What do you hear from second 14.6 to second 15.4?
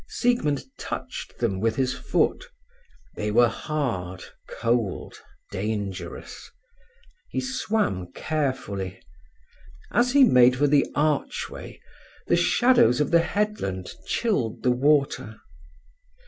the water.